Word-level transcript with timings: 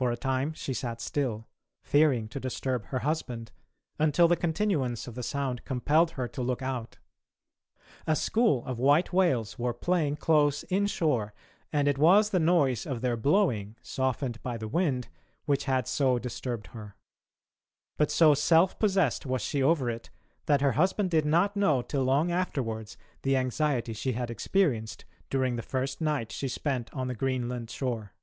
For 0.00 0.10
a 0.10 0.16
time 0.16 0.54
she 0.54 0.72
sat 0.72 0.98
still, 1.02 1.46
fearing 1.82 2.26
to 2.28 2.40
disturb 2.40 2.86
her 2.86 3.00
husband, 3.00 3.52
until 3.98 4.28
the 4.28 4.34
continuance 4.36 5.06
of 5.06 5.14
the 5.14 5.22
sound 5.22 5.62
compelled 5.66 6.12
her 6.12 6.26
to 6.28 6.40
look 6.40 6.62
out. 6.62 6.96
A 8.06 8.16
school 8.16 8.64
of 8.64 8.78
white 8.78 9.12
whales 9.12 9.58
were 9.58 9.74
playing 9.74 10.16
close 10.16 10.62
inshore, 10.70 11.34
and 11.70 11.86
it 11.86 11.98
was 11.98 12.30
the 12.30 12.38
noise 12.40 12.86
of 12.86 13.02
their 13.02 13.18
blowing, 13.18 13.76
softened 13.82 14.42
by 14.42 14.56
the 14.56 14.68
wind, 14.68 15.08
which 15.44 15.64
had 15.66 15.86
so 15.86 16.18
disturbed 16.18 16.68
her. 16.68 16.96
But 17.98 18.10
so 18.10 18.32
self 18.32 18.78
possessed 18.78 19.26
was 19.26 19.42
she 19.42 19.62
over 19.62 19.90
it 19.90 20.08
that 20.46 20.62
her 20.62 20.72
husband 20.72 21.10
did 21.10 21.26
not 21.26 21.56
know 21.56 21.82
till 21.82 22.04
long 22.04 22.32
afterwards 22.32 22.96
the 23.20 23.36
anxiety 23.36 23.92
she 23.92 24.12
had 24.12 24.30
experienced 24.30 25.04
during 25.28 25.56
the 25.56 25.60
first 25.62 26.00
night 26.00 26.32
she 26.32 26.48
spent 26.48 26.90
on 26.94 27.08
the 27.08 27.14
Greenland 27.14 27.68
shore. 27.70 28.14